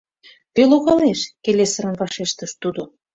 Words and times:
—Кӧ 0.55 0.63
логалеш,— 0.71 1.19
келесырын 1.43 1.95
вашештыш 2.01 2.51
тудо. 2.61 2.81